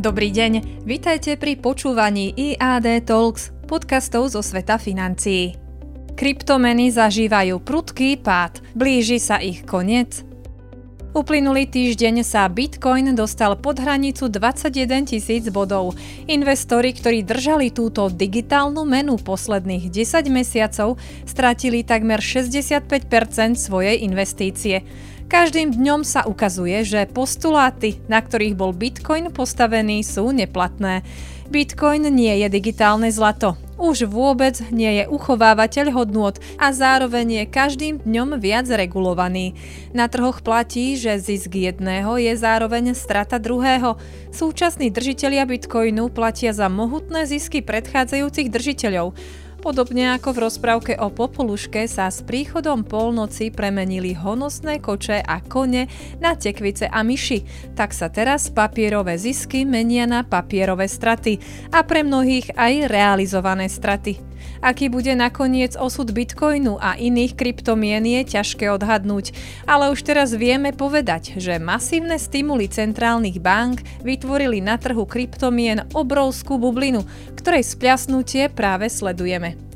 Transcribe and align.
Dobrý 0.00 0.32
deň, 0.32 0.80
vitajte 0.88 1.36
pri 1.36 1.60
počúvaní 1.60 2.32
IAD 2.32 3.04
Talks, 3.04 3.52
podcastov 3.68 4.32
zo 4.32 4.40
sveta 4.40 4.80
financií. 4.80 5.60
Kryptomeny 6.16 6.88
zažívajú 6.88 7.60
prudký 7.60 8.16
pád, 8.16 8.64
blíži 8.72 9.20
sa 9.20 9.36
ich 9.44 9.60
koniec. 9.68 10.24
Uplynulý 11.12 11.68
týždeň 11.68 12.24
sa 12.24 12.48
Bitcoin 12.48 13.12
dostal 13.12 13.60
pod 13.60 13.76
hranicu 13.76 14.32
21 14.32 15.04
tisíc 15.04 15.44
bodov. 15.52 15.92
Investori, 16.32 16.96
ktorí 16.96 17.20
držali 17.20 17.68
túto 17.68 18.08
digitálnu 18.08 18.88
menu 18.88 19.20
posledných 19.20 19.92
10 19.92 20.32
mesiacov, 20.32 20.96
stratili 21.28 21.84
takmer 21.84 22.24
65% 22.24 22.88
svojej 23.52 24.00
investície. 24.00 24.80
Každým 25.30 25.70
dňom 25.70 26.02
sa 26.02 26.26
ukazuje, 26.26 26.82
že 26.82 27.06
postuláty, 27.06 28.02
na 28.10 28.18
ktorých 28.18 28.58
bol 28.58 28.74
Bitcoin 28.74 29.30
postavený, 29.30 30.02
sú 30.02 30.34
neplatné. 30.34 31.06
Bitcoin 31.46 32.10
nie 32.10 32.34
je 32.42 32.50
digitálne 32.50 33.06
zlato. 33.14 33.54
Už 33.78 34.10
vôbec 34.10 34.58
nie 34.74 34.90
je 34.98 35.04
uchovávateľ 35.06 35.94
hodnôt 35.94 36.34
a 36.58 36.74
zároveň 36.74 37.42
je 37.42 37.44
každým 37.46 38.02
dňom 38.02 38.42
viac 38.42 38.66
regulovaný. 38.74 39.54
Na 39.94 40.10
trhoch 40.10 40.42
platí, 40.42 40.98
že 40.98 41.22
zisk 41.22 41.54
jedného 41.54 42.18
je 42.18 42.34
zároveň 42.34 42.90
strata 42.98 43.38
druhého. 43.38 44.02
Súčasní 44.34 44.90
držitelia 44.90 45.46
Bitcoinu 45.46 46.10
platia 46.10 46.50
za 46.50 46.66
mohutné 46.66 47.30
zisky 47.30 47.62
predchádzajúcich 47.62 48.50
držiteľov. 48.50 49.14
Podobne 49.60 50.16
ako 50.16 50.32
v 50.32 50.42
rozprávke 50.48 50.92
o 50.96 51.12
Popoluške 51.12 51.84
sa 51.84 52.08
s 52.08 52.24
príchodom 52.24 52.80
polnoci 52.80 53.52
premenili 53.52 54.16
honosné 54.16 54.80
koče 54.80 55.20
a 55.20 55.44
kone 55.44 55.84
na 56.16 56.32
tekvice 56.32 56.88
a 56.88 57.04
myši, 57.04 57.44
tak 57.76 57.92
sa 57.92 58.08
teraz 58.08 58.48
papierové 58.48 59.20
zisky 59.20 59.68
menia 59.68 60.08
na 60.08 60.24
papierové 60.24 60.88
straty 60.88 61.36
a 61.76 61.84
pre 61.84 62.00
mnohých 62.00 62.56
aj 62.56 62.88
realizované 62.88 63.68
straty. 63.68 64.29
Aký 64.60 64.92
bude 64.92 65.14
nakoniec 65.16 65.78
osud 65.78 66.12
bitcoinu 66.12 66.76
a 66.76 66.98
iných 66.98 67.38
kryptomien 67.38 68.02
je 68.04 68.36
ťažké 68.36 68.68
odhadnúť, 68.68 69.32
ale 69.64 69.88
už 69.94 70.02
teraz 70.02 70.34
vieme 70.36 70.74
povedať, 70.74 71.38
že 71.38 71.62
masívne 71.62 72.18
stimuly 72.18 72.68
centrálnych 72.68 73.40
bank 73.40 73.80
vytvorili 74.04 74.60
na 74.60 74.76
trhu 74.76 75.06
kryptomien 75.08 75.86
obrovskú 75.96 76.60
bublinu, 76.60 77.06
ktorej 77.38 77.64
spľasnutie 77.64 78.52
práve 78.52 78.90
sledujeme 78.92 79.69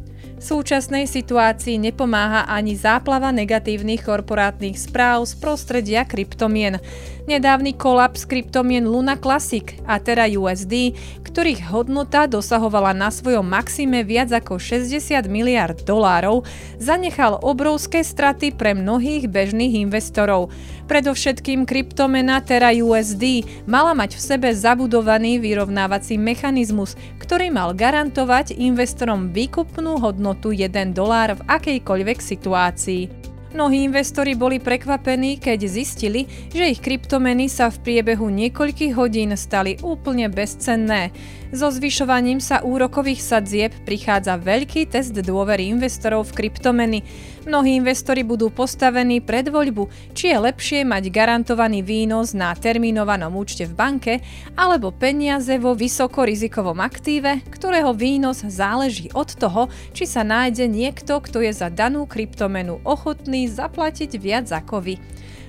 súčasnej 0.44 1.08
situácii 1.08 1.80
nepomáha 1.80 2.44
ani 2.44 2.76
záplava 2.76 3.32
negatívnych 3.32 4.04
korporátnych 4.04 4.76
správ 4.76 5.24
z 5.24 5.40
prostredia 5.40 6.04
kryptomien. 6.04 6.76
Nedávny 7.24 7.72
kolaps 7.72 8.28
kryptomien 8.28 8.84
Luna 8.84 9.16
Classic 9.16 9.64
a 9.88 9.96
Terra 9.96 10.28
USD, 10.28 10.92
ktorých 11.24 11.72
hodnota 11.72 12.28
dosahovala 12.28 12.92
na 12.92 13.08
svojom 13.08 13.48
maxime 13.48 14.04
viac 14.04 14.28
ako 14.28 14.60
60 14.60 15.24
miliard 15.32 15.80
dolárov, 15.88 16.44
zanechal 16.76 17.40
obrovské 17.40 18.04
straty 18.04 18.52
pre 18.52 18.76
mnohých 18.76 19.24
bežných 19.24 19.80
investorov. 19.80 20.52
Predovšetkým 20.84 21.64
kryptomena 21.64 22.44
Terra 22.44 22.76
USD 22.76 23.48
mala 23.64 23.96
mať 23.96 24.20
v 24.20 24.20
sebe 24.20 24.48
zabudovaný 24.52 25.40
vyrovnávací 25.40 26.20
mechanizmus, 26.20 26.92
ktorý 27.24 27.48
mal 27.48 27.72
garantovať 27.72 28.52
investorom 28.52 29.32
výkupnú 29.32 29.96
hodnotu 29.96 30.33
1 30.42 30.90
dolár 30.90 31.38
v 31.38 31.44
akejkoľvek 31.46 32.18
situácii. 32.18 33.23
Mnohí 33.54 33.86
investori 33.86 34.34
boli 34.34 34.58
prekvapení, 34.58 35.38
keď 35.38 35.70
zistili, 35.70 36.26
že 36.50 36.74
ich 36.74 36.82
kryptomeny 36.82 37.46
sa 37.46 37.70
v 37.70 37.86
priebehu 37.86 38.26
niekoľkých 38.26 38.98
hodín 38.98 39.30
stali 39.38 39.78
úplne 39.78 40.26
bezcenné. 40.26 41.14
So 41.54 41.70
zvyšovaním 41.70 42.42
sa 42.42 42.66
úrokových 42.66 43.22
sadzieb 43.22 43.70
prichádza 43.86 44.34
veľký 44.42 44.90
test 44.90 45.14
dôvery 45.14 45.70
investorov 45.70 46.34
v 46.34 46.42
kryptomeny. 46.42 47.06
Mnohí 47.46 47.78
investori 47.78 48.26
budú 48.26 48.50
postavení 48.50 49.22
pred 49.22 49.46
voľbu, 49.46 49.86
či 50.18 50.34
je 50.34 50.38
lepšie 50.50 50.82
mať 50.82 51.14
garantovaný 51.14 51.86
výnos 51.86 52.34
na 52.34 52.50
termínovanom 52.58 53.38
účte 53.38 53.70
v 53.70 53.74
banke 53.76 54.12
alebo 54.58 54.90
peniaze 54.90 55.54
vo 55.62 55.78
vysokorizikovom 55.78 56.82
aktíve, 56.82 57.46
ktorého 57.54 57.94
výnos 57.94 58.42
záleží 58.42 59.14
od 59.14 59.30
toho, 59.38 59.70
či 59.94 60.10
sa 60.10 60.26
nájde 60.26 60.66
niekto, 60.66 61.22
kto 61.22 61.38
je 61.38 61.54
za 61.54 61.70
danú 61.70 62.10
kryptomenu 62.10 62.82
ochotný 62.82 63.43
zaplatiť 63.48 64.10
viac 64.18 64.46
ako 64.50 64.80
vy. 64.80 64.96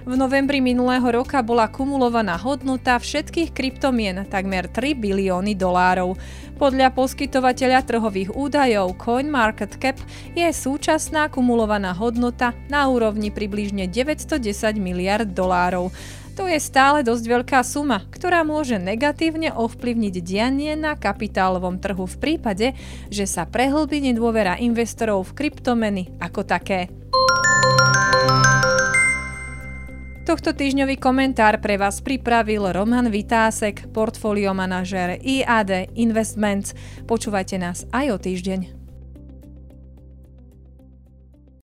V 0.06 0.14
novembri 0.14 0.62
minulého 0.62 1.10
roka 1.10 1.42
bola 1.42 1.66
kumulovaná 1.66 2.38
hodnota 2.38 3.02
všetkých 3.02 3.50
kryptomien 3.50 4.22
takmer 4.30 4.70
3 4.70 4.94
bilióny 4.94 5.58
dolárov. 5.58 6.14
Podľa 6.62 6.94
poskytovateľa 6.94 7.82
trhových 7.82 8.30
údajov 8.38 8.94
CoinMarketCap 9.02 9.98
je 10.38 10.46
súčasná 10.54 11.26
kumulovaná 11.34 11.98
hodnota 11.98 12.54
na 12.70 12.86
úrovni 12.86 13.34
približne 13.34 13.90
910 13.90 14.78
miliard 14.78 15.26
dolárov. 15.26 15.90
To 16.38 16.46
je 16.46 16.60
stále 16.62 17.02
dosť 17.02 17.26
veľká 17.26 17.64
suma, 17.66 18.06
ktorá 18.12 18.46
môže 18.46 18.78
negatívne 18.78 19.58
ovplyvniť 19.58 20.16
dianie 20.22 20.78
na 20.78 20.94
kapitálovom 20.94 21.82
trhu 21.82 22.06
v 22.06 22.20
prípade, 22.22 22.78
že 23.10 23.26
sa 23.26 23.50
prehlbí 23.50 24.06
nedôvera 24.06 24.60
investorov 24.62 25.32
v 25.32 25.34
kryptomeny 25.34 26.14
ako 26.22 26.46
také. 26.46 26.94
Tohto 30.26 30.58
týždňový 30.58 30.98
komentár 30.98 31.62
pre 31.62 31.78
vás 31.78 32.02
pripravil 32.02 32.74
Roman 32.74 33.14
Vitásek, 33.14 33.86
portfólio 33.94 34.58
manažér 34.58 35.22
IAD 35.22 35.94
Investments. 35.94 36.74
Počúvajte 37.06 37.62
nás 37.62 37.86
aj 37.94 38.06
o 38.10 38.18
týždeň. 38.18 38.85